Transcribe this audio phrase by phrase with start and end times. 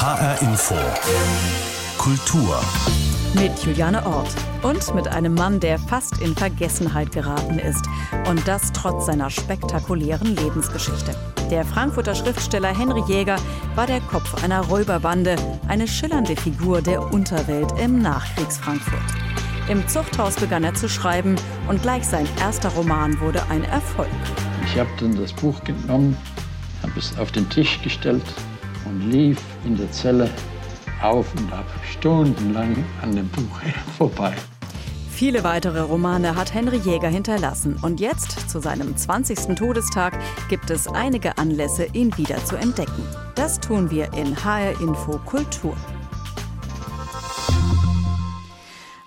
[0.00, 0.74] HR Info.
[1.98, 2.58] Kultur.
[3.34, 7.84] Mit Juliane Ort und mit einem Mann, der fast in Vergessenheit geraten ist.
[8.26, 11.14] Und das trotz seiner spektakulären Lebensgeschichte.
[11.50, 13.36] Der Frankfurter Schriftsteller Henry Jäger
[13.74, 15.36] war der Kopf einer Räuberbande,
[15.68, 19.02] eine schillernde Figur der Unterwelt im Nachkriegsfrankfurt.
[19.68, 21.36] Im Zuchthaus begann er zu schreiben
[21.68, 24.08] und gleich sein erster Roman wurde ein Erfolg.
[24.64, 26.16] Ich habe dann das Buch genommen,
[26.82, 28.24] habe es auf den Tisch gestellt
[28.84, 30.30] und lief in der Zelle
[31.02, 33.60] auf und ab stundenlang an dem Buch
[33.98, 34.34] vorbei.
[35.10, 39.54] Viele weitere Romane hat Henry Jäger hinterlassen und jetzt, zu seinem 20.
[39.54, 43.06] Todestag, gibt es einige Anlässe, ihn wieder zu entdecken.
[43.34, 45.76] Das tun wir in HR Info Kultur.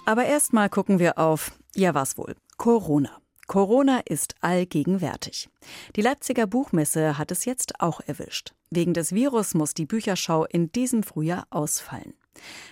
[0.06, 3.23] Aber erstmal gucken wir auf, ja was wohl, Corona.
[3.54, 5.48] Corona ist allgegenwärtig.
[5.96, 8.56] Die Leipziger Buchmesse hat es jetzt auch erwischt.
[8.72, 12.16] Wegen des Virus muss die Bücherschau in diesem Frühjahr ausfallen.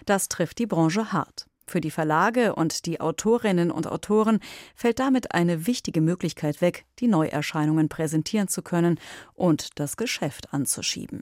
[0.08, 1.46] Das trifft die Branche hart.
[1.68, 4.40] Für die Verlage und die Autorinnen und Autoren
[4.74, 9.00] fällt damit eine wichtige Möglichkeit weg, die Neuerscheinungen präsentieren zu können
[9.36, 11.22] und das Geschäft anzuschieben.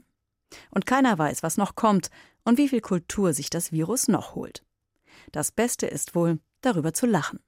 [0.70, 2.08] Und keiner weiß, was noch kommt
[2.46, 4.64] und wie viel Kultur sich das Virus noch holt.
[5.32, 7.40] Das Beste ist wohl, darüber zu lachen.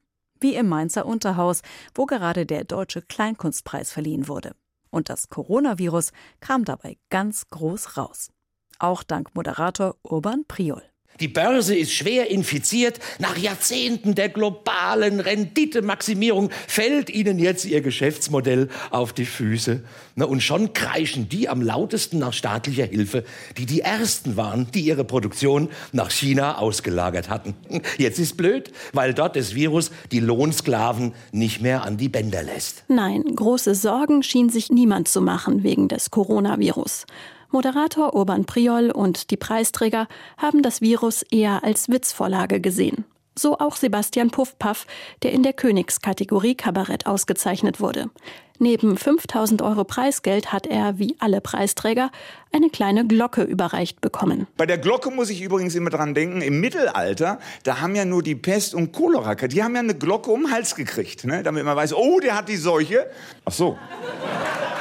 [0.43, 1.63] Wie im Mainzer Unterhaus,
[1.95, 4.55] wo gerade der Deutsche Kleinkunstpreis verliehen wurde.
[4.91, 8.31] Und das Coronavirus kam dabei ganz groß raus.
[8.79, 10.83] Auch dank Moderator Urban Priol.
[11.21, 12.99] Die Börse ist schwer infiziert.
[13.19, 19.83] Nach Jahrzehnten der globalen Renditemaximierung fällt ihnen jetzt ihr Geschäftsmodell auf die Füße.
[20.17, 23.25] Und schon kreischen die am lautesten nach staatlicher Hilfe,
[23.57, 27.55] die die ersten waren, die ihre Produktion nach China ausgelagert hatten.
[27.99, 32.85] Jetzt ist blöd, weil dort das Virus die Lohnsklaven nicht mehr an die Bänder lässt.
[32.89, 37.07] Nein, große Sorgen schien sich niemand zu machen wegen des Coronavirus.
[37.53, 40.09] Moderator Urban Priol und die Preisträger
[40.39, 43.05] haben das Virus eher als Witzvorlage gesehen.
[43.39, 44.87] So auch Sebastian Puffpaff,
[45.23, 48.11] der in der Königskategorie Kabarett ausgezeichnet wurde.
[48.59, 52.11] Neben 5000 Euro Preisgeld hat er, wie alle Preisträger,
[52.53, 54.47] eine kleine Glocke überreicht bekommen.
[54.57, 58.23] Bei der Glocke muss ich übrigens immer dran denken, im Mittelalter, da haben ja nur
[58.23, 61.43] die Pest und Cholera, die haben ja eine Glocke um den Hals gekriegt, ne?
[61.43, 63.11] damit man weiß, oh, der hat die Seuche.
[63.45, 63.79] Ach so.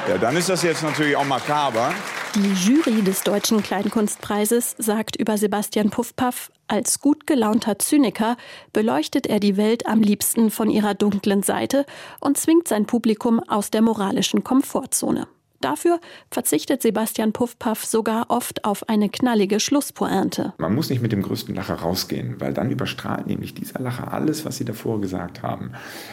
[0.08, 1.92] Ja, dann ist das jetzt natürlich auch makaber.
[2.34, 8.38] Die Jury des Deutschen Kleinkunstpreises sagt über Sebastian Puffpaff, als gut gelaunter Zyniker
[8.72, 11.84] beleuchtet er die Welt am liebsten von ihrer dunklen Seite
[12.20, 15.28] und zwingt sein Publikum aus der moralischen Komfortzone.
[15.62, 20.54] Dafür verzichtet Sebastian Puffpaff sogar oft auf eine knallige Schlusspointe.
[20.58, 24.44] Man muss nicht mit dem größten Lacher rausgehen, weil dann überstrahlt nämlich dieser Lacher alles,
[24.44, 25.72] was Sie davor gesagt haben.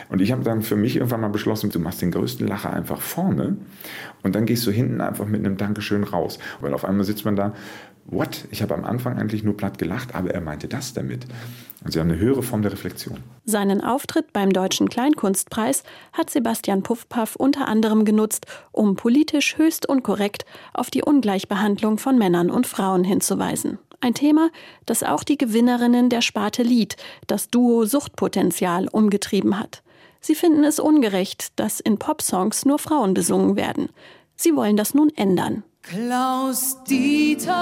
[0.10, 3.02] Und ich habe dann für mich irgendwann mal beschlossen, du machst den größten Lacher einfach
[3.02, 3.58] vorne
[4.22, 6.38] und dann gehst du hinten einfach mit einem Dankeschön raus.
[6.62, 7.54] Weil auf einmal sitzt man da
[8.06, 8.48] what?
[8.52, 11.26] Ich habe am Anfang eigentlich nur platt gelacht, aber er meinte das damit.
[11.82, 13.20] Also sie haben eine höhere Form der Reflexion.
[13.46, 20.46] Seinen Auftritt beim Deutschen Kleinkunstpreis hat Sebastian Puffpaff unter anderem genutzt, um politisch höchst unkorrekt
[20.74, 23.80] auf die Ungleichbehandlung von Männern und Frauen hinzuweisen.
[24.02, 24.50] Ein Thema,
[24.86, 26.96] das auch die Gewinnerinnen der Sparte Lied,
[27.28, 29.84] das Duo Suchtpotenzial, umgetrieben hat.
[30.22, 33.90] Sie finden es ungerecht, dass in Popsongs nur Frauen besungen werden.
[34.36, 35.64] Sie wollen das nun ändern.
[35.82, 37.54] Klaus Dieter,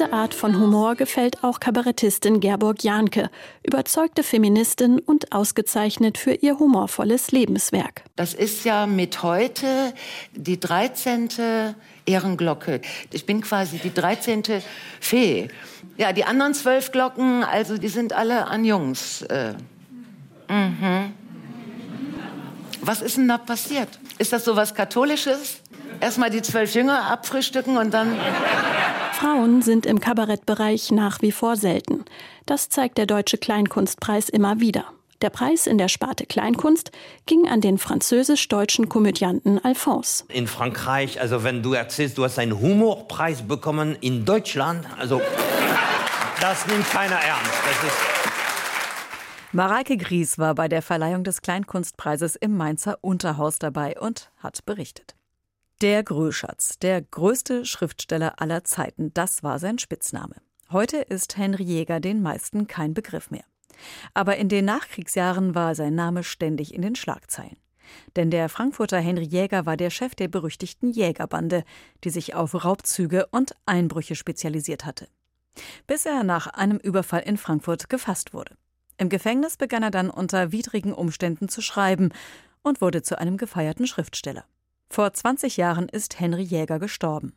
[0.00, 3.28] Diese Art von Humor gefällt auch Kabarettistin Gerburg Jahnke,
[3.62, 8.04] überzeugte Feministin und ausgezeichnet für ihr humorvolles Lebenswerk.
[8.16, 9.92] Das ist ja mit heute
[10.32, 11.28] die 13.
[12.06, 12.80] Ehrenglocke.
[13.12, 14.42] Ich bin quasi die 13.
[15.00, 15.48] Fee.
[15.98, 19.20] Ja, die anderen zwölf Glocken, also die sind alle an Jungs.
[19.20, 19.52] Äh,
[20.48, 21.12] mhm.
[22.80, 24.00] Was ist denn da passiert?
[24.16, 25.60] Ist das so was Katholisches?
[26.00, 28.18] Erstmal die zwölf Jünger abfrühstücken und dann.
[29.12, 32.04] Frauen sind im Kabarettbereich nach wie vor selten.
[32.46, 34.86] Das zeigt der Deutsche Kleinkunstpreis immer wieder.
[35.22, 36.92] Der Preis in der Sparte Kleinkunst
[37.26, 40.24] ging an den französisch-deutschen Komödianten Alphonse.
[40.28, 45.20] In Frankreich, also wenn du erzählst, du hast einen Humorpreis bekommen in Deutschland, also
[46.40, 47.52] das nimmt keiner ernst.
[47.66, 47.96] Das ist
[49.52, 55.16] Mareike Gries war bei der Verleihung des Kleinkunstpreises im Mainzer Unterhaus dabei und hat berichtet.
[55.80, 60.34] Der Gröschatz, der größte Schriftsteller aller Zeiten, das war sein Spitzname.
[60.70, 63.44] Heute ist Henry Jäger den meisten kein Begriff mehr.
[64.12, 67.56] Aber in den Nachkriegsjahren war sein Name ständig in den Schlagzeilen.
[68.14, 71.64] Denn der Frankfurter Henry Jäger war der Chef der berüchtigten Jägerbande,
[72.04, 75.08] die sich auf Raubzüge und Einbrüche spezialisiert hatte.
[75.86, 78.54] Bis er nach einem Überfall in Frankfurt gefasst wurde.
[78.98, 82.10] Im Gefängnis begann er dann unter widrigen Umständen zu schreiben
[82.62, 84.44] und wurde zu einem gefeierten Schriftsteller.
[84.92, 87.32] Vor 20 Jahren ist Henry Jäger gestorben.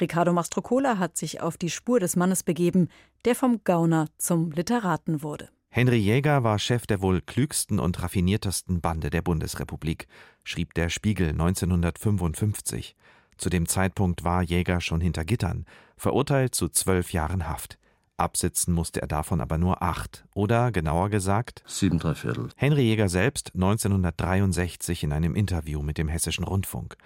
[0.00, 2.88] Riccardo Mastrocola hat sich auf die Spur des Mannes begeben,
[3.26, 5.50] der vom Gauner zum Literaten wurde.
[5.68, 10.08] Henry Jäger war Chef der wohl klügsten und raffiniertesten Bande der Bundesrepublik,
[10.42, 12.96] schrieb der Spiegel 1955.
[13.36, 15.66] Zu dem Zeitpunkt war Jäger schon hinter Gittern,
[15.98, 17.78] verurteilt zu zwölf Jahren Haft.
[18.20, 22.48] Absitzen musste er davon aber nur acht, oder genauer gesagt sieben Dreiviertel.
[22.56, 26.96] Henry Jäger selbst 1963 in einem Interview mit dem Hessischen Rundfunk.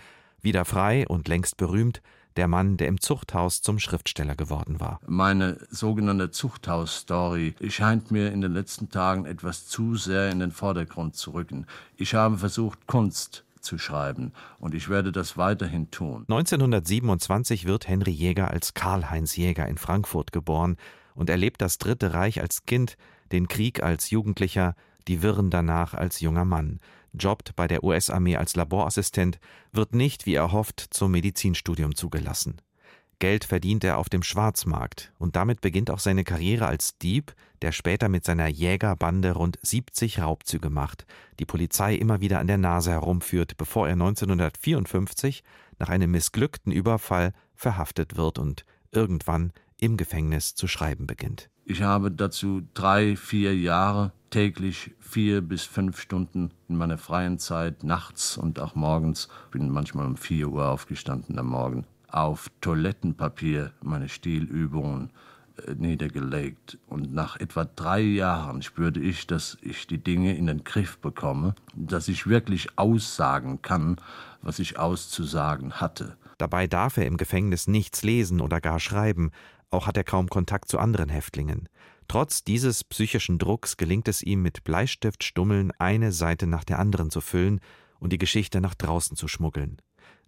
[0.43, 2.03] Wieder frei und längst berühmt,
[2.37, 5.01] der Mann, der im Zuchthaus zum Schriftsteller geworden war.
[5.07, 11.15] Meine sogenannte Zuchthaus-Story scheint mir in den letzten Tagen etwas zu sehr in den Vordergrund
[11.15, 11.67] zu rücken.
[11.97, 16.27] Ich habe versucht, Kunst zu schreiben und ich werde das weiterhin tun.
[16.29, 20.77] 1927 wird Henry Jäger als Karl-Heinz Jäger in Frankfurt geboren
[21.15, 22.97] und erlebt das Dritte Reich als Kind,
[23.33, 24.75] den Krieg als Jugendlicher,
[25.09, 26.81] die Wirren danach als junger Mann
[27.19, 29.39] jobbt bei der US-Armee als Laborassistent,
[29.73, 32.61] wird nicht, wie er hofft, zum Medizinstudium zugelassen.
[33.21, 37.71] Geld verdient er auf dem Schwarzmarkt und damit beginnt auch seine Karriere als Dieb, der
[37.71, 41.07] später mit seiner Jägerbande rund 70 Raubzüge macht,
[41.39, 45.45] die Polizei immer wieder an der Nase herumführt, bevor er 1954
[45.79, 49.53] nach einem missglückten Überfall verhaftet wird und irgendwann
[49.85, 51.51] im Gefängnis zu schreiben beginnt.
[51.67, 57.85] Ich habe dazu drei, vier Jahre täglich vier bis fünf Stunden in meiner freien Zeit,
[57.85, 64.09] nachts und auch morgens, bin manchmal um vier Uhr aufgestanden am Morgen, auf Toilettenpapier meine
[64.09, 65.11] Stilübungen
[65.67, 66.79] äh, niedergelegt.
[66.89, 71.55] Und nach etwa drei Jahren spürte ich, dass ich die Dinge in den Griff bekomme,
[71.75, 73.97] dass ich wirklich aussagen kann,
[74.43, 76.17] was ich auszusagen hatte.
[76.39, 79.31] Dabei darf er im Gefängnis nichts lesen oder gar schreiben,
[79.71, 81.69] auch hat er kaum Kontakt zu anderen Häftlingen.
[82.09, 87.21] Trotz dieses psychischen Drucks gelingt es ihm mit Bleistiftstummeln eine Seite nach der anderen zu
[87.21, 87.61] füllen
[87.99, 89.81] und die Geschichte nach draußen zu schmuggeln.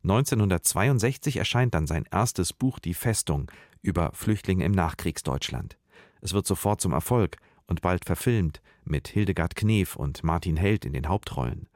[0.03, 3.51] 1962 erscheint dann sein erstes Buch Die Festung
[3.83, 5.77] über Flüchtlinge im Nachkriegsdeutschland.
[6.21, 7.37] Es wird sofort zum Erfolg
[7.67, 11.69] und bald verfilmt mit Hildegard Knef und Martin Held in den Hauptrollen.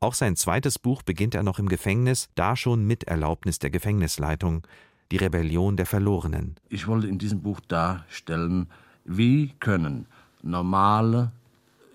[0.00, 4.66] Auch sein zweites Buch beginnt er noch im Gefängnis, da schon mit Erlaubnis der Gefängnisleitung,
[5.10, 6.56] die Rebellion der Verlorenen.
[6.68, 8.68] Ich wollte in diesem Buch darstellen,
[9.04, 10.06] wie können
[10.42, 11.32] normale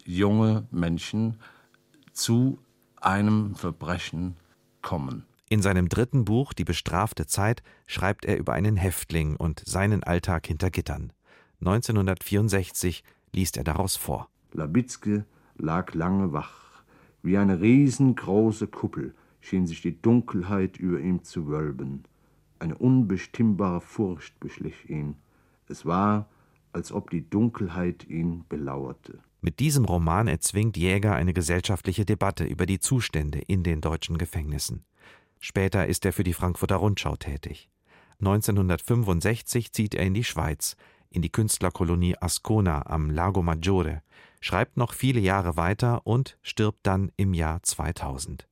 [0.05, 1.37] junge Menschen
[2.13, 2.59] zu
[2.99, 4.35] einem Verbrechen
[4.81, 5.25] kommen.
[5.49, 10.47] In seinem dritten Buch Die bestrafte Zeit schreibt er über einen Häftling und seinen Alltag
[10.47, 11.11] hinter Gittern.
[11.59, 13.03] 1964
[13.33, 14.29] liest er daraus vor.
[14.53, 15.25] Labitzke
[15.57, 16.83] lag lange wach.
[17.21, 22.05] Wie eine riesengroße Kuppel schien sich die Dunkelheit über ihm zu wölben.
[22.61, 25.15] Eine unbestimmbare Furcht beschlich ihn.
[25.67, 26.29] Es war,
[26.73, 29.17] als ob die Dunkelheit ihn belauerte.
[29.41, 34.85] Mit diesem Roman erzwingt Jäger eine gesellschaftliche Debatte über die Zustände in den deutschen Gefängnissen.
[35.39, 37.67] Später ist er für die Frankfurter Rundschau tätig.
[38.19, 40.75] 1965 zieht er in die Schweiz,
[41.09, 44.03] in die Künstlerkolonie Ascona am Lago Maggiore,
[44.39, 48.47] schreibt noch viele Jahre weiter und stirbt dann im Jahr 2000.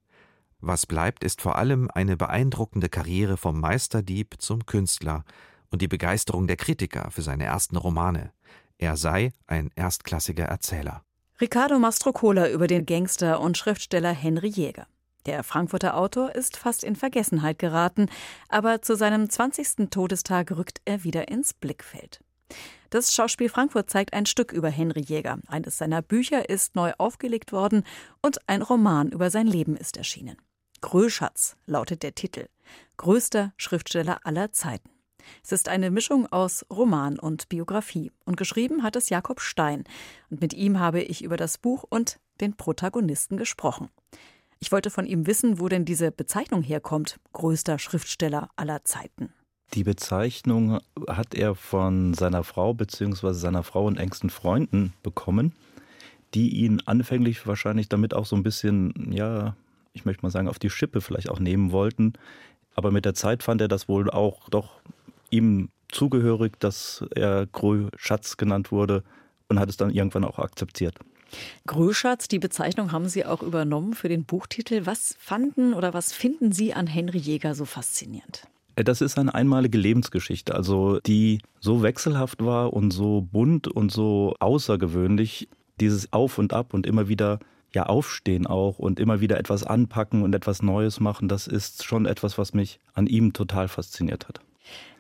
[0.62, 5.24] Was bleibt, ist vor allem eine beeindruckende Karriere vom Meisterdieb zum Künstler
[5.72, 8.32] und die Begeisterung der Kritiker für seine ersten Romane.
[8.78, 11.04] Er sei ein erstklassiger Erzähler.
[11.40, 14.88] Riccardo Mastrocola über den Gangster und Schriftsteller Henry Jäger.
[15.26, 18.10] Der Frankfurter Autor ist fast in Vergessenheit geraten,
[18.50, 19.90] aber zu seinem 20.
[19.90, 22.20] Todestag rückt er wieder ins Blickfeld.
[22.90, 25.40] Das Schauspiel Frankfurt zeigt ein Stück über Henry Jäger.
[25.48, 27.84] Eines seiner Bücher ist neu aufgelegt worden
[28.22, 30.38] und ein Roman über sein Leben ist erschienen.
[30.82, 32.48] Gröschatz lautet der Titel.
[32.98, 34.90] Größter Schriftsteller aller Zeiten.
[35.44, 38.12] Es ist eine Mischung aus Roman und Biografie.
[38.26, 39.84] Und geschrieben hat es Jakob Stein.
[40.30, 43.90] Und mit ihm habe ich über das Buch und den Protagonisten gesprochen.
[44.60, 49.34] Ich wollte von ihm wissen, wo denn diese Bezeichnung herkommt, größter Schriftsteller aller Zeiten.
[49.74, 53.34] Die Bezeichnung hat er von seiner Frau bzw.
[53.34, 55.54] seiner Frau und engsten Freunden bekommen,
[56.34, 59.56] die ihn anfänglich wahrscheinlich damit auch so ein bisschen, ja,
[60.00, 62.14] ich möchte mal sagen, auf die Schippe vielleicht auch nehmen wollten.
[62.76, 64.82] Aber mit der Zeit fand er das wohl auch doch
[65.30, 69.04] ihm zugehörig, dass er Grö-Schatz genannt wurde
[69.48, 70.96] und hat es dann irgendwann auch akzeptiert.
[71.68, 74.86] Gröschatz, die Bezeichnung haben Sie auch übernommen für den Buchtitel.
[74.86, 78.48] Was fanden oder was finden Sie an Henry Jäger so faszinierend?
[78.76, 84.36] Das ist eine einmalige Lebensgeschichte, also die so wechselhaft war und so bunt und so
[84.40, 85.50] außergewöhnlich.
[85.80, 87.40] Dieses Auf und Ab und immer wieder
[87.74, 92.06] ja aufstehen auch und immer wieder etwas anpacken und etwas Neues machen, das ist schon
[92.06, 94.42] etwas, was mich an ihm total fasziniert hat.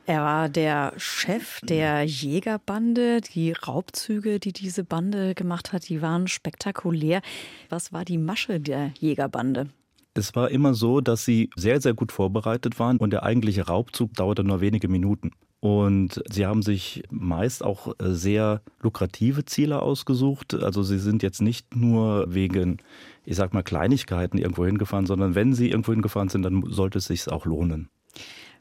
[0.05, 3.21] Er war der Chef der Jägerbande.
[3.21, 7.21] Die Raubzüge, die diese Bande gemacht hat, die waren spektakulär.
[7.69, 9.69] Was war die Masche der Jägerbande?
[10.15, 14.15] Es war immer so, dass sie sehr, sehr gut vorbereitet waren und der eigentliche Raubzug
[14.15, 15.31] dauerte nur wenige Minuten.
[15.61, 20.53] Und sie haben sich meist auch äh, sehr lukrative Ziele ausgesucht.
[20.53, 22.77] Also sie sind jetzt nicht nur wegen,
[23.25, 27.05] ich sag mal, Kleinigkeiten irgendwo hingefahren, sondern wenn sie irgendwo hingefahren sind, dann sollte es
[27.05, 27.89] sich auch lohnen.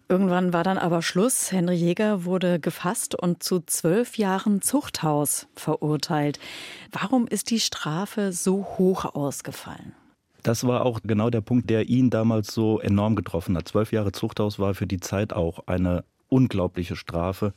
[0.09, 1.53] Irgendwann war dann aber Schluss.
[1.53, 6.41] Henry Jäger wurde gefasst und zu zwölf Jahren Zuchthaus verurteilt.
[6.91, 9.93] Warum ist die Strafe so hoch ausgefallen?
[10.43, 13.69] Das war auch genau der Punkt, der ihn damals so enorm getroffen hat.
[13.69, 17.53] Zwölf Jahre Zuchthaus war für die Zeit auch eine unglaubliche Strafe,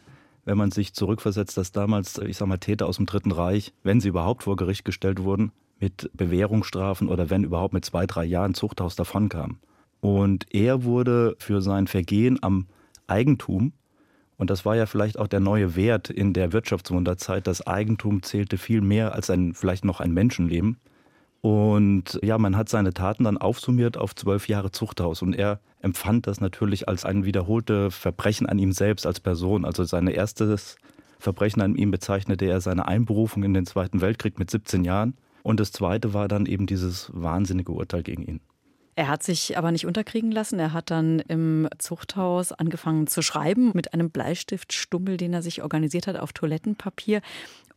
[0.46, 4.02] wenn man sich zurückversetzt, dass damals, ich sag mal, Täter aus dem Dritten Reich, wenn
[4.02, 8.54] sie überhaupt vor Gericht gestellt wurden, mit Bewährungsstrafen oder wenn überhaupt mit zwei, drei Jahren
[8.54, 9.60] Zuchthaus davonkamen.
[10.00, 12.68] Und er wurde für sein Vergehen am
[13.08, 13.74] Eigentum,
[14.38, 18.58] und das war ja vielleicht auch der neue Wert in der Wirtschaftswunderzeit, das Eigentum zählte
[18.58, 20.78] viel mehr als ein, vielleicht noch ein Menschenleben.
[21.42, 25.24] Und ja, man hat seine Taten dann aufsummiert auf zwölf Jahre Zuchthaus.
[25.24, 29.66] Und er empfand das natürlich als ein wiederholtes Verbrechen an ihm selbst als Person.
[29.66, 30.76] Also sein erstes
[31.18, 35.16] Verbrechen an ihm bezeichnete er seine Einberufung in den Zweiten Weltkrieg mit 17 Jahren.
[35.44, 38.42] Und das zweite war dann eben dieses wahnsinnige Urteil gegen ihn.
[38.96, 40.60] Er hat sich aber nicht unterkriegen lassen.
[40.60, 46.08] Er hat dann im Zuchthaus angefangen zu schreiben mit einem Bleistiftstummel, den er sich organisiert
[46.08, 47.22] hat auf Toilettenpapier.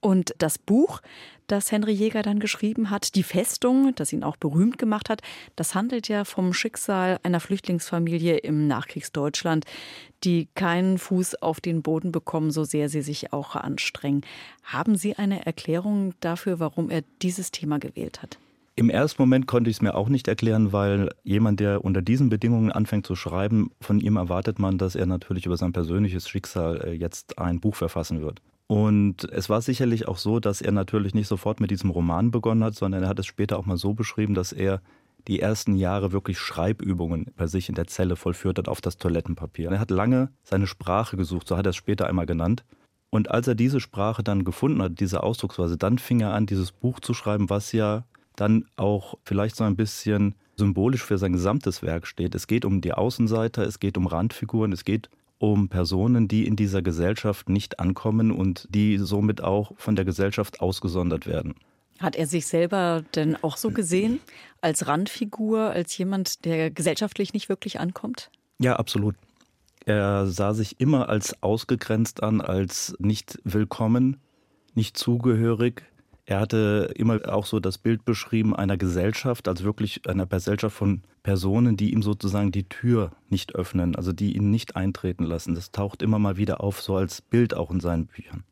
[0.05, 1.01] Und das Buch,
[1.47, 5.23] das Henry Jäger dann geschrieben hat, Die Festung, das ihn auch berühmt gemacht hat,
[5.57, 9.65] das handelt ja vom Schicksal einer Flüchtlingsfamilie im Nachkriegsdeutschland,
[10.23, 14.27] die keinen Fuß auf den Boden bekommen, so sehr sie sich auch anstrengen.
[14.63, 18.39] Haben Sie eine Erklärung dafür, warum er dieses Thema gewählt hat?
[18.77, 22.29] Im ersten Moment konnte ich es mir auch nicht erklären, weil jemand, der unter diesen
[22.29, 26.83] Bedingungen anfängt zu schreiben, von ihm erwartet man, dass er natürlich über sein persönliches Schicksal
[26.85, 28.43] äh, jetzt ein Buch verfassen wird.
[28.67, 32.65] Und es war sicherlich auch so, dass er natürlich nicht sofort mit diesem Roman begonnen
[32.65, 34.81] hat, sondern er hat es später auch mal so beschrieben, dass er
[35.29, 39.71] die ersten Jahre wirklich Schreibübungen bei sich in der Zelle vollführt hat auf das Toilettenpapier.
[39.71, 42.65] Er hat lange seine Sprache gesucht, so hat er es später einmal genannt.
[43.11, 46.73] Und als er diese Sprache dann gefunden hat, diese Ausdrucksweise, dann fing er an, dieses
[46.73, 48.05] Buch zu schreiben, was ja
[48.37, 52.35] dann auch vielleicht so ein bisschen symbolisch für sein gesamtes Werk steht.
[52.35, 55.11] Es geht um die Außenseiter, es geht um Randfiguren, es geht
[55.53, 60.61] um Personen, die in dieser Gesellschaft nicht ankommen und die somit auch von der Gesellschaft
[60.61, 61.55] ausgesondert werden.
[62.01, 64.21] Hat er sich selber denn auch so gesehen,
[64.63, 68.31] als Randfigur, als jemand, der gesellschaftlich nicht wirklich ankommt?
[68.59, 69.15] Ja, absolut.
[69.85, 74.17] Er sah sich immer als ausgegrenzt an, als nicht willkommen,
[74.75, 75.83] nicht zugehörig.
[76.27, 81.03] Er hatte immer auch so das Bild beschrieben einer Gesellschaft, also wirklich einer Gesellschaft von
[81.23, 85.55] Personen, die ihm sozusagen die Tür nicht öffnen, also die ihn nicht eintreten lassen.
[85.55, 88.45] Das taucht immer mal wieder auf, so als Bild auch in seinen Büchern.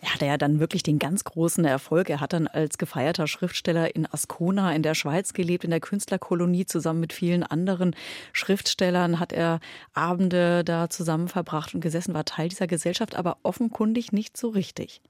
[0.00, 2.10] Er hatte ja dann wirklich den ganz großen Erfolg.
[2.10, 6.66] Er hat dann als gefeierter Schriftsteller in Ascona in der Schweiz gelebt, in der Künstlerkolonie
[6.66, 7.94] zusammen mit vielen anderen
[8.32, 9.60] Schriftstellern hat er
[9.94, 15.00] Abende da zusammen verbracht und gesessen, war Teil dieser Gesellschaft, aber offenkundig nicht so richtig.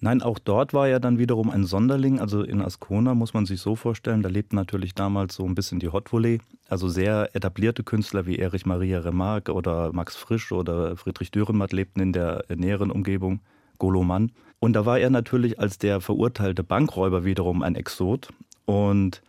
[0.00, 2.20] Nein, auch dort war er dann wiederum ein Sonderling.
[2.20, 5.80] Also in Ascona muss man sich so vorstellen, da lebten natürlich damals so ein bisschen
[5.80, 6.40] die Hot Volley.
[6.68, 12.00] Also sehr etablierte Künstler wie Erich Maria Remarque oder Max Frisch oder Friedrich Dürrenmatt lebten
[12.00, 13.40] in der näheren Umgebung,
[13.78, 14.32] Goloman.
[14.58, 18.28] Und da war er natürlich als der verurteilte Bankräuber wiederum ein Exot
[18.66, 19.22] und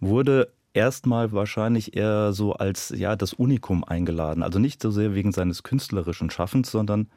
[0.00, 4.42] wurde erstmal wahrscheinlich eher so als ja das Unikum eingeladen.
[4.42, 7.08] Also nicht so sehr wegen seines künstlerischen Schaffens, sondern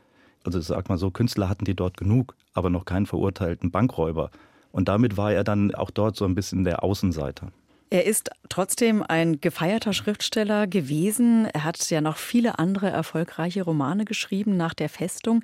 [0.44, 4.32] also sag mal so, Künstler hatten die dort genug, aber noch keinen verurteilten Bankräuber.
[4.72, 7.52] Und damit war er dann auch dort so ein bisschen der Außenseiter.
[7.92, 11.46] Er ist trotzdem ein gefeierter Schriftsteller gewesen.
[11.46, 15.44] Er hat ja noch viele andere erfolgreiche Romane geschrieben nach der Festung.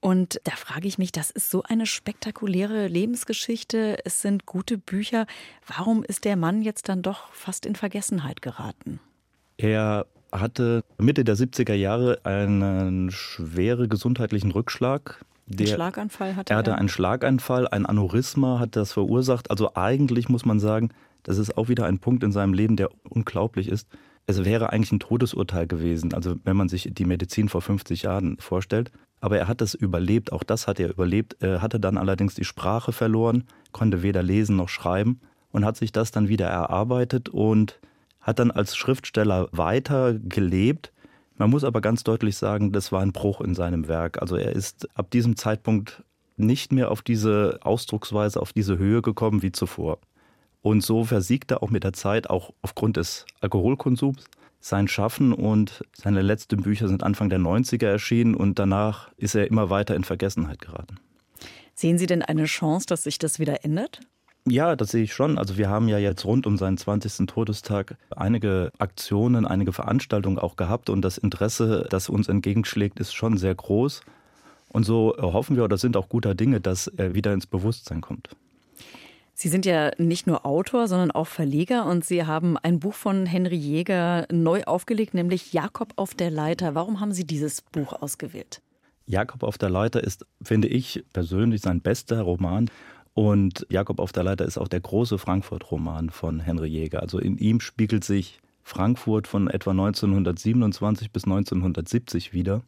[0.00, 3.98] Und da frage ich mich, das ist so eine spektakuläre Lebensgeschichte.
[4.04, 5.26] Es sind gute Bücher.
[5.66, 9.00] Warum ist der Mann jetzt dann doch fast in Vergessenheit geraten?
[9.56, 10.06] Er
[10.40, 15.24] hatte Mitte der 70er Jahre einen schweren gesundheitlichen Rückschlag.
[15.46, 16.56] Der, einen Schlaganfall hatte er?
[16.56, 19.50] hatte einen Schlaganfall, ein Aneurysma hat das verursacht.
[19.50, 20.90] Also eigentlich muss man sagen,
[21.22, 23.88] das ist auch wieder ein Punkt in seinem Leben, der unglaublich ist.
[24.26, 28.38] Es wäre eigentlich ein Todesurteil gewesen, also wenn man sich die Medizin vor 50 Jahren
[28.38, 28.90] vorstellt.
[29.20, 31.36] Aber er hat es überlebt, auch das hat er überlebt.
[31.40, 35.20] Er hatte dann allerdings die Sprache verloren, konnte weder lesen noch schreiben
[35.52, 37.78] und hat sich das dann wieder erarbeitet und
[38.26, 40.92] hat dann als Schriftsteller weiter gelebt.
[41.36, 44.20] Man muss aber ganz deutlich sagen, das war ein Bruch in seinem Werk.
[44.20, 46.02] Also er ist ab diesem Zeitpunkt
[46.36, 50.00] nicht mehr auf diese Ausdrucksweise, auf diese Höhe gekommen wie zuvor.
[50.60, 54.24] Und so versiegt er auch mit der Zeit, auch aufgrund des Alkoholkonsums,
[54.58, 59.46] sein Schaffen und seine letzten Bücher sind Anfang der 90er erschienen und danach ist er
[59.46, 60.96] immer weiter in Vergessenheit geraten.
[61.74, 64.00] Sehen Sie denn eine Chance, dass sich das wieder ändert?
[64.48, 65.38] Ja, das sehe ich schon.
[65.38, 67.26] Also wir haben ja jetzt rund um seinen 20.
[67.26, 73.38] Todestag einige Aktionen, einige Veranstaltungen auch gehabt und das Interesse, das uns entgegenschlägt, ist schon
[73.38, 74.02] sehr groß.
[74.68, 78.28] Und so hoffen wir oder sind auch guter Dinge, dass er wieder ins Bewusstsein kommt.
[79.34, 83.26] Sie sind ja nicht nur Autor, sondern auch Verleger und Sie haben ein Buch von
[83.26, 86.74] Henry Jäger neu aufgelegt, nämlich Jakob auf der Leiter.
[86.74, 88.62] Warum haben Sie dieses Buch ausgewählt?
[89.06, 92.70] Jakob auf der Leiter ist, finde ich persönlich, sein bester Roman.
[93.16, 97.00] Und Jakob auf der Leiter ist auch der große Frankfurt-Roman von Henry Jäger.
[97.00, 102.60] Also in ihm spiegelt sich Frankfurt von etwa 1927 bis 1970 wieder.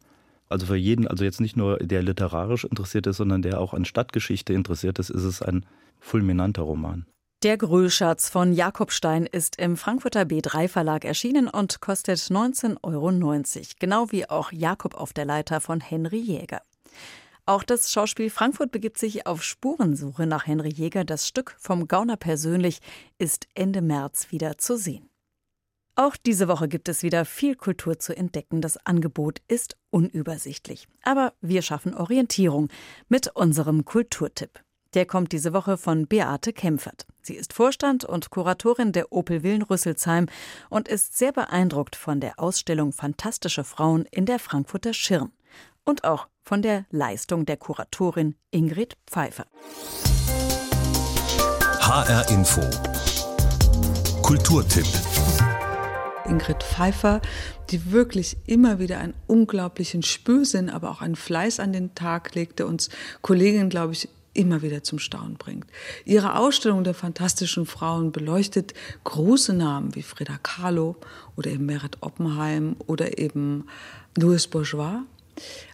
[0.49, 3.85] Also für jeden, also jetzt nicht nur der literarisch interessiert ist, sondern der auch an
[3.85, 5.67] Stadtgeschichte interessiert ist, ist es ein
[6.01, 7.05] fulminanter Roman.
[7.43, 13.13] Der Grölschatz von Jakob Stein ist im Frankfurter B3 Verlag erschienen und kostet 19,90 Euro,
[13.79, 16.63] genau wie auch Jakob auf der Leiter von Henry Jäger.
[17.49, 21.05] Auch das Schauspiel Frankfurt begibt sich auf Spurensuche nach Henry Jäger.
[21.05, 22.81] Das Stück vom Gauner persönlich
[23.17, 25.09] ist Ende März wieder zu sehen.
[25.95, 28.61] Auch diese Woche gibt es wieder viel Kultur zu entdecken.
[28.61, 30.89] Das Angebot ist unübersichtlich.
[31.05, 32.69] Aber wir schaffen Orientierung
[33.09, 34.61] mit unserem Kulturtipp.
[34.93, 37.07] Der kommt diese Woche von Beate Kempfert.
[37.23, 40.27] Sie ist Vorstand und Kuratorin der Opel Willen Rüsselsheim
[40.69, 45.33] und ist sehr beeindruckt von der Ausstellung Fantastische Frauen in der Frankfurter Schirn
[45.89, 49.45] und auch von der Leistung der Kuratorin Ingrid Pfeiffer.
[51.79, 52.63] HR Info.
[54.23, 54.87] Kulturtipp.
[56.25, 57.21] Ingrid Pfeiffer,
[57.69, 62.67] die wirklich immer wieder einen unglaublichen Spürsinn, aber auch einen Fleiß an den Tag legte,
[62.67, 62.89] uns
[63.21, 65.67] Kolleginnen, glaube ich, immer wieder zum Staunen bringt.
[66.07, 68.73] Ihre Ausstellung der fantastischen Frauen beleuchtet
[69.05, 70.97] große Namen wie Frida Kahlo
[71.37, 73.67] oder eben Merit Oppenheim oder eben
[74.17, 75.03] Louis Bourgeois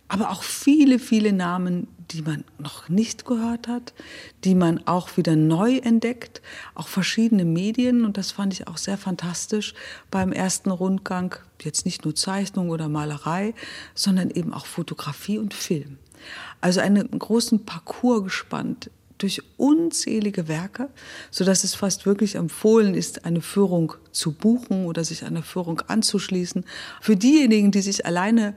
[0.09, 3.95] aber auch viele, viele Namen, die man noch nicht gehört hat,
[4.45, 6.43] die man auch wieder neu entdeckt,
[6.75, 9.75] auch verschiedene Medien und das fand ich auch sehr fantastisch
[10.11, 13.55] beim ersten Rundgang, jetzt nicht nur Zeichnung oder Malerei,
[13.95, 15.99] sondern eben auch Fotografie und Film.
[16.61, 20.91] Also einen großen Parcours gespannt durch unzählige Werke,
[21.31, 25.81] so dass es fast wirklich empfohlen ist, eine Führung zu buchen oder sich einer Führung
[25.81, 26.65] anzuschließen.
[27.01, 28.55] Für diejenigen, die sich alleine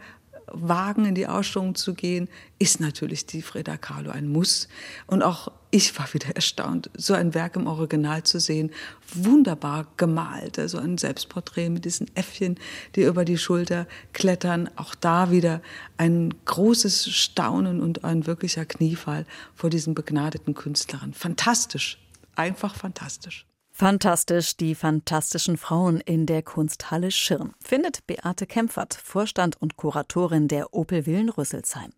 [0.51, 2.29] wagen, in die Ausstellung zu gehen,
[2.59, 4.67] ist natürlich die Frida Kahlo ein Muss.
[5.05, 8.71] Und auch ich war wieder erstaunt, so ein Werk im Original zu sehen.
[9.13, 12.57] Wunderbar gemalt, also ein Selbstporträt mit diesen Äffchen,
[12.95, 14.69] die über die Schulter klettern.
[14.77, 15.61] Auch da wieder
[15.97, 21.13] ein großes Staunen und ein wirklicher Kniefall vor diesen begnadeten Künstlern.
[21.13, 21.99] Fantastisch,
[22.35, 23.45] einfach fantastisch.
[23.79, 27.53] Fantastisch, die fantastischen Frauen in der Kunsthalle Schirn.
[27.63, 31.91] Findet Beate Kempfert, Vorstand und Kuratorin der Opel Villen Rüsselsheim.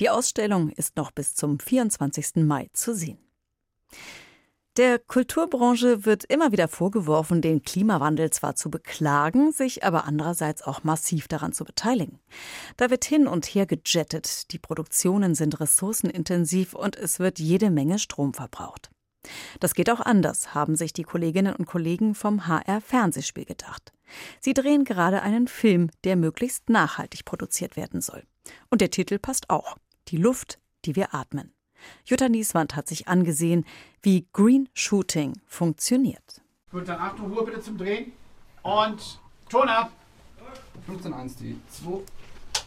[0.00, 2.44] Die Ausstellung ist noch bis zum 24.
[2.44, 3.16] Mai zu sehen.
[4.76, 10.84] Der Kulturbranche wird immer wieder vorgeworfen, den Klimawandel zwar zu beklagen, sich aber andererseits auch
[10.84, 12.20] massiv daran zu beteiligen.
[12.76, 17.98] Da wird hin und her gejettet, die Produktionen sind ressourcenintensiv und es wird jede Menge
[17.98, 18.90] Strom verbraucht.
[19.60, 23.92] Das geht auch anders, haben sich die Kolleginnen und Kollegen vom HR Fernsehspiel gedacht.
[24.40, 28.24] Sie drehen gerade einen Film, der möglichst nachhaltig produziert werden soll.
[28.70, 29.76] Und der Titel passt auch.
[30.08, 31.52] Die Luft, die wir atmen.
[32.04, 33.64] Jutta Nieswand hat sich angesehen,
[34.02, 36.42] wie Green Shooting funktioniert.
[36.70, 38.12] Gut, dann Achtung, Ruhe bitte zum Drehen.
[38.62, 39.92] Und Ton ab.
[40.88, 42.02] 15.1, die 2.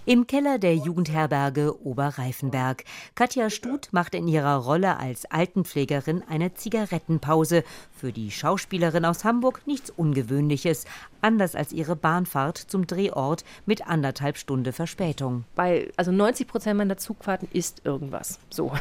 [0.08, 2.86] Im Keller der Jugendherberge Oberreifenberg.
[3.13, 7.65] Katja Stut macht in ihrer Rolle als Altenpflegerin eine Zigarettenpause.
[7.91, 10.86] Für die Schauspielerin aus Hamburg nichts Ungewöhnliches,
[11.20, 15.43] anders als ihre Bahnfahrt zum Drehort mit anderthalb Stunde Verspätung.
[15.56, 18.39] Bei also 90 Prozent meiner Zugfahrten ist irgendwas.
[18.50, 18.72] So.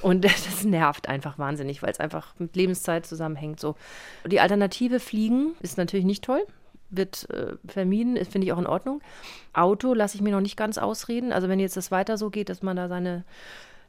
[0.00, 3.60] Und das nervt einfach wahnsinnig, weil es einfach mit Lebenszeit zusammenhängt.
[3.60, 3.76] So.
[4.26, 6.46] Die Alternative Fliegen ist natürlich nicht toll
[6.92, 9.00] wird äh, vermieden, finde ich auch in Ordnung.
[9.52, 11.32] Auto lasse ich mir noch nicht ganz ausreden.
[11.32, 13.24] Also wenn jetzt das weiter so geht, dass man da seine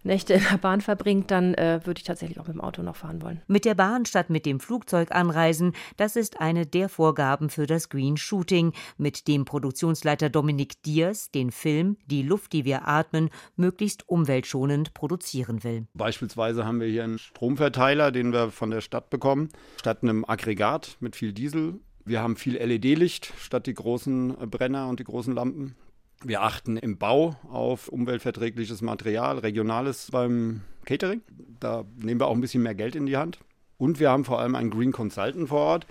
[0.04, 2.96] Nächte in der Bahn verbringt, dann äh, würde ich tatsächlich auch mit dem Auto noch
[2.96, 3.42] fahren wollen.
[3.48, 7.90] Mit der Bahn statt mit dem Flugzeug anreisen, das ist eine der Vorgaben für das
[7.90, 14.08] Green Shooting, mit dem Produktionsleiter Dominik Diers den Film Die Luft, die wir atmen, möglichst
[14.10, 15.88] umweltschonend produzieren will.
[15.94, 20.98] Beispielsweise haben wir hier einen Stromverteiler, den wir von der Stadt bekommen, statt einem Aggregat
[21.00, 25.34] mit viel Diesel wir haben viel LED-Licht statt die großen äh, Brenner und die großen
[25.34, 25.76] Lampen.
[26.24, 31.22] Wir achten im Bau auf umweltverträgliches Material, regionales beim Catering.
[31.60, 33.40] Da nehmen wir auch ein bisschen mehr Geld in die Hand.
[33.84, 35.88] Und wir haben vor allem einen Green Consultant vor Ort,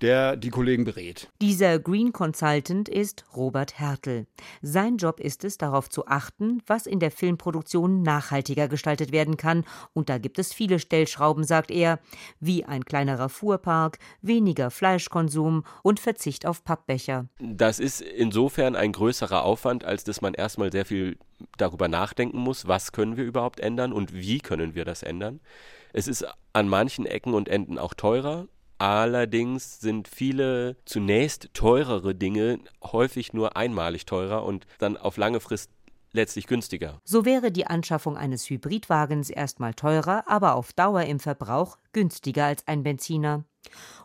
[0.00, 1.28] der die Kollegen berät.
[1.40, 4.28] Dieser Green Consultant ist Robert Hertel.
[4.60, 9.64] Sein Job ist es, darauf zu achten, was in der Filmproduktion nachhaltiger gestaltet werden kann.
[9.92, 11.98] Und da gibt es viele Stellschrauben, sagt er,
[12.38, 17.26] wie ein kleinerer Fuhrpark, weniger Fleischkonsum und Verzicht auf Pappbecher.
[17.40, 21.18] Das ist insofern ein größerer Aufwand, als dass man erstmal sehr viel
[21.58, 25.40] darüber nachdenken muss, was können wir überhaupt ändern und wie können wir das ändern.
[25.92, 28.46] Es ist an manchen Ecken und Enden auch teurer,
[28.82, 35.70] Allerdings sind viele zunächst teurere Dinge häufig nur einmalig teurer und dann auf lange Frist
[36.10, 37.00] letztlich günstiger.
[37.04, 42.66] So wäre die Anschaffung eines Hybridwagens erstmal teurer, aber auf Dauer im Verbrauch günstiger als
[42.66, 43.44] ein Benziner.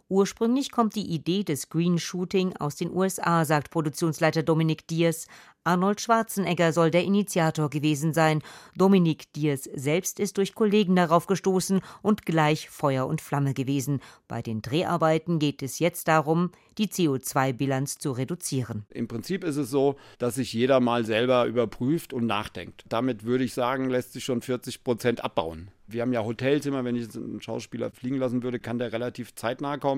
[0.10, 5.28] Ursprünglich kommt die Idee des Green Shooting aus den USA, sagt Produktionsleiter Dominik Diers.
[5.66, 8.42] Arnold Schwarzenegger soll der Initiator gewesen sein.
[8.78, 14.00] Dominik Diers selbst ist durch Kollegen darauf gestoßen und gleich Feuer und Flamme gewesen.
[14.30, 18.86] Bei den Dreharbeiten geht es jetzt darum, die CO2-Bilanz zu reduzieren.
[18.92, 22.86] Im Prinzip ist es so, dass sich jeder mal selber überprüft und nachdenkt.
[22.88, 25.70] Damit würde ich sagen, lässt sich schon 40 Prozent abbauen.
[25.90, 29.36] Wir haben ja Hotels immer, wenn ich einen Schauspieler fliegen lassen würde, kann der relativ
[29.36, 29.97] zeitnah kommen.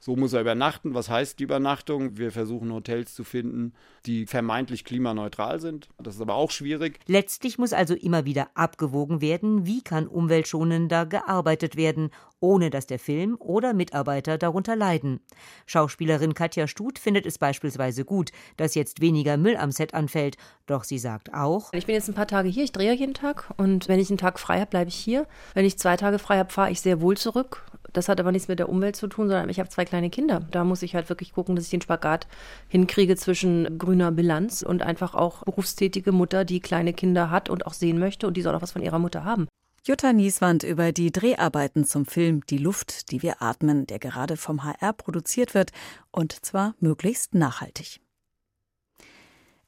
[0.00, 0.94] So muss er übernachten.
[0.94, 2.16] Was heißt die Übernachtung?
[2.16, 3.74] Wir versuchen Hotels zu finden,
[4.06, 5.88] die vermeintlich klimaneutral sind.
[5.98, 6.98] Das ist aber auch schwierig.
[7.06, 12.10] Letztlich muss also immer wieder abgewogen werden, wie kann umweltschonender gearbeitet werden,
[12.40, 15.20] ohne dass der Film oder Mitarbeiter darunter leiden.
[15.66, 20.36] Schauspielerin Katja Stut findet es beispielsweise gut, dass jetzt weniger Müll am Set anfällt.
[20.66, 23.52] Doch sie sagt auch: Ich bin jetzt ein paar Tage hier, ich drehe jeden Tag
[23.58, 25.26] und wenn ich einen Tag frei habe, bleibe ich hier.
[25.54, 27.64] Wenn ich zwei Tage frei habe, fahre ich sehr wohl zurück.
[27.92, 30.40] Das hat aber nichts mit der Umwelt zu tun, sondern ich habe zwei kleine Kinder.
[30.50, 32.26] Da muss ich halt wirklich gucken, dass ich den Spagat
[32.68, 37.74] hinkriege zwischen grüner Bilanz und einfach auch berufstätige Mutter, die kleine Kinder hat und auch
[37.74, 39.48] sehen möchte und die soll auch was von ihrer Mutter haben.
[39.82, 44.62] Jutta Nieswand über die Dreharbeiten zum Film Die Luft, die wir atmen, der gerade vom
[44.62, 45.70] HR produziert wird
[46.10, 48.00] und zwar möglichst nachhaltig.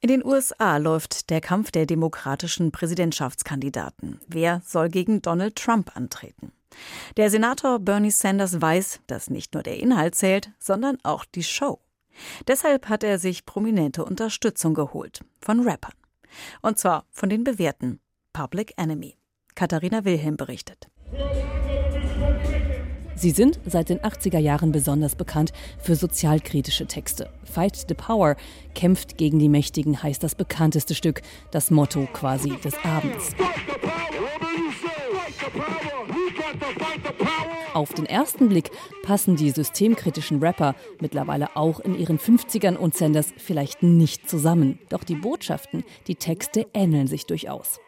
[0.05, 4.21] In den USA läuft der Kampf der demokratischen Präsidentschaftskandidaten.
[4.27, 6.51] Wer soll gegen Donald Trump antreten?
[7.17, 11.79] Der Senator Bernie Sanders weiß, dass nicht nur der Inhalt zählt, sondern auch die Show.
[12.49, 15.95] Deshalb hat er sich prominente Unterstützung geholt von Rappern.
[16.63, 18.01] Und zwar von den bewährten
[18.33, 19.17] Public Enemy.
[19.55, 20.89] Katharina Wilhelm berichtet.
[23.23, 27.31] Sie sind seit den 80er Jahren besonders bekannt für sozialkritische Texte.
[27.45, 28.35] Fight the Power,
[28.75, 33.31] kämpft gegen die Mächtigen heißt das bekannteste Stück, das Motto quasi des Abends.
[37.75, 38.73] Auf den ersten Blick
[39.05, 44.81] passen die systemkritischen Rapper mittlerweile auch in ihren 50ern und Sanders vielleicht nicht zusammen.
[44.89, 47.79] Doch die Botschaften, die Texte ähneln sich durchaus.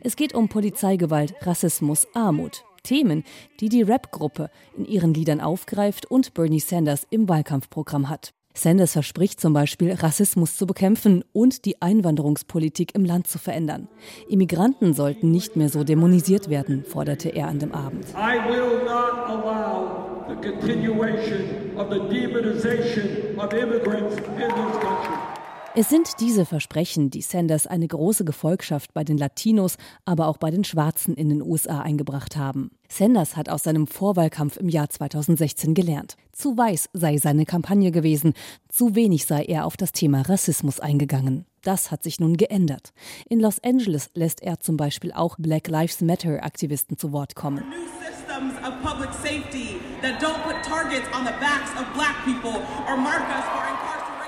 [0.00, 2.64] Es geht um Polizeigewalt, Rassismus, Armut.
[2.82, 3.24] Themen,
[3.60, 8.32] die die Rap-Gruppe in ihren Liedern aufgreift und Bernie Sanders im Wahlkampfprogramm hat.
[8.52, 13.88] Sanders verspricht zum Beispiel, Rassismus zu bekämpfen und die Einwanderungspolitik im Land zu verändern.
[14.28, 18.06] Immigranten sollten nicht mehr so dämonisiert werden, forderte er an dem Abend.
[18.10, 25.29] I will not allow the continuation of the demonization of immigrants in this country.
[25.76, 30.50] Es sind diese Versprechen, die Sanders eine große Gefolgschaft bei den Latinos, aber auch bei
[30.50, 32.72] den Schwarzen in den USA eingebracht haben.
[32.88, 36.16] Sanders hat aus seinem Vorwahlkampf im Jahr 2016 gelernt.
[36.32, 38.34] Zu weiß sei seine Kampagne gewesen,
[38.68, 41.46] zu wenig sei er auf das Thema Rassismus eingegangen.
[41.62, 42.92] Das hat sich nun geändert.
[43.28, 47.62] In Los Angeles lässt er zum Beispiel auch Black Lives Matter Aktivisten zu Wort kommen.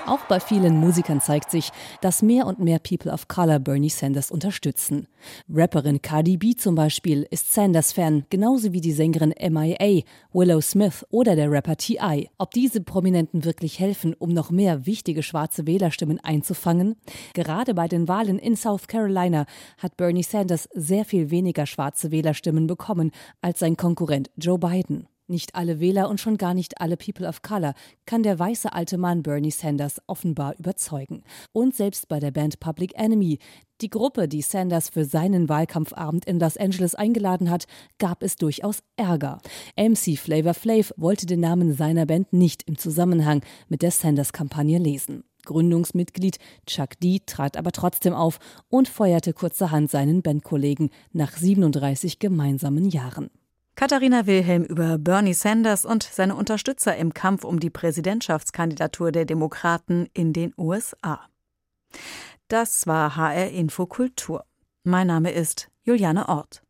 [0.05, 4.33] Auch bei vielen Musikern zeigt sich, dass mehr und mehr People of Color Bernie Sanders
[4.33, 5.07] unterstützen.
[5.49, 11.37] Rapperin Cardi B zum Beispiel ist Sanders-Fan, genauso wie die Sängerin MIA, Willow Smith oder
[11.37, 12.29] der Rapper T.I.
[12.39, 16.97] Ob diese Prominenten wirklich helfen, um noch mehr wichtige schwarze Wählerstimmen einzufangen?
[17.33, 19.47] Gerade bei den Wahlen in South Carolina
[19.79, 25.07] hat Bernie Sanders sehr viel weniger schwarze Wählerstimmen bekommen als sein Konkurrent Joe Biden.
[25.33, 27.73] Nicht alle Wähler und schon gar nicht alle People of Color
[28.05, 31.25] kann der weiße alte Mann Bernie Sanders offenbar überzeugen.
[31.53, 33.39] Und selbst bei der Band Public Enemy,
[33.81, 37.65] die Gruppe, die Sanders für seinen Wahlkampfabend in Los Angeles eingeladen hat,
[37.99, 39.41] gab es durchaus Ärger.
[39.75, 43.41] MC Flavor Flav wollte den Namen seiner Band nicht im Zusammenhang
[43.71, 45.25] mit der Sanders-Kampagne lesen.
[45.47, 52.91] Gründungsmitglied Chuck D trat aber trotzdem auf und feuerte kurzerhand seinen Bandkollegen nach 37 gemeinsamen
[52.91, 53.31] Jahren.
[53.75, 60.09] Katharina Wilhelm über Bernie Sanders und seine Unterstützer im Kampf um die Präsidentschaftskandidatur der Demokraten
[60.13, 61.29] in den USA.
[62.49, 64.45] Das war HR Info Kultur.
[64.85, 66.63] Mein Name ist Juliane Ort.